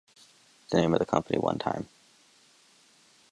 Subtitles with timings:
[0.71, 1.87] The name of the company, one time!